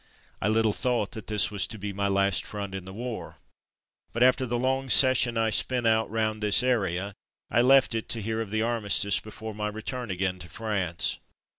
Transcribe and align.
I 0.41 0.47
little 0.47 0.73
thought 0.73 1.11
that 1.11 1.27
this 1.27 1.51
was 1.51 1.67
to 1.67 1.77
be 1.77 1.93
my 1.93 2.07
last 2.07 2.43
front 2.43 2.73
in 2.73 2.85
the 2.85 2.91
war; 2.91 3.37
but 4.11 4.23
after 4.23 4.47
the 4.47 4.57
long 4.57 4.89
session 4.89 5.37
I 5.37 5.51
spent 5.51 5.85
out 5.85 6.09
round 6.09 6.41
this 6.41 6.63
area, 6.63 7.13
I 7.51 7.61
left 7.61 7.93
it 7.93 8.09
to 8.09 8.19
hear 8.23 8.41
of 8.41 8.49
the 8.49 8.63
armistice 8.63 9.19
before 9.19 9.53
my 9.53 9.67
return 9.67 10.09
again 10.09 10.39
to 10.39 10.49
France. 10.49 11.19